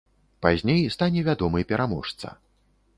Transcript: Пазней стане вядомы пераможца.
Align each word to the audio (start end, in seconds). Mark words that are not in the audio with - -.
Пазней 0.45 0.89
стане 0.95 1.21
вядомы 1.29 1.63
пераможца. 1.73 2.37